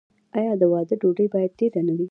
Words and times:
آیا 0.39 0.53
د 0.61 0.63
واده 0.71 0.95
ډوډۍ 1.01 1.27
باید 1.33 1.51
ډیره 1.59 1.81
نه 1.87 1.93
وي؟ 1.97 2.07